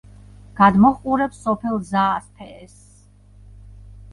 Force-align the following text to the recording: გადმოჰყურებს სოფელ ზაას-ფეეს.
გადმოჰყურებს 0.59 1.43
სოფელ 1.47 1.77
ზაას-ფეეს. 1.91 2.75